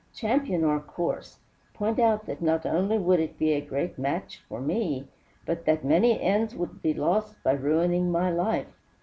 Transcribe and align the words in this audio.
Champion 0.15 0.63
our 0.63 0.79
course, 0.79 1.37
point 1.75 1.99
out 1.99 2.25
that 2.25 2.41
not 2.41 2.65
only 2.65 2.97
would 2.97 3.19
it 3.19 3.37
be 3.37 3.51
a 3.53 3.61
great 3.61 3.99
match 3.99 4.41
for 4.49 4.59
me, 4.59 5.07
but 5.45 5.65
that 5.65 5.85
many 5.85 6.19
ends 6.19 6.55
would 6.55 6.81
be 6.81 6.95
lost 6.95 7.35
by 7.43 7.51
ruining 7.51 8.11
my 8.11 8.31
life. 8.31 8.75